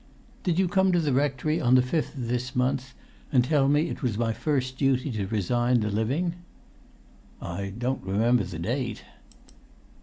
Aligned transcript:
"Did 0.41 0.57
you 0.57 0.67
come 0.67 0.91
to 0.93 0.99
the 0.99 1.13
rectory 1.13 1.61
on 1.61 1.75
the 1.75 1.83
fifth 1.83 2.17
of 2.17 2.27
this 2.27 2.55
month, 2.55 2.95
and 3.31 3.43
tell 3.45 3.67
me 3.67 3.87
it 3.87 4.01
was 4.01 4.17
my 4.17 4.33
first 4.33 4.79
duty 4.79 5.11
to 5.11 5.27
resign 5.27 5.81
the 5.81 5.91
living?" 5.91 6.37
"I 7.39 7.71
don't 7.77 8.01
remember 8.01 8.43
the 8.43 8.57
date." 8.57 9.03